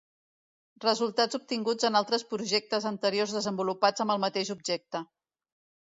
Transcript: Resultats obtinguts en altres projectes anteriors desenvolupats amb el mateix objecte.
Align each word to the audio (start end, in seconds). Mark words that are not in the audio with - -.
Resultats 0.85 1.39
obtinguts 1.39 1.87
en 1.91 1.99
altres 2.01 2.27
projectes 2.33 2.89
anteriors 2.95 3.39
desenvolupats 3.39 4.07
amb 4.07 4.17
el 4.19 4.27
mateix 4.29 4.55
objecte. 4.59 5.09